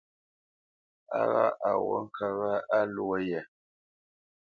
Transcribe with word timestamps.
A 1.17 1.19
ghâʼ 1.31 1.55
à 1.67 1.71
ghǔt 1.83 2.01
ŋkə̌t 2.05 2.33
wâ 2.39 2.53
á 2.75 2.79
lwô 2.93 3.15
ye. 3.29 3.39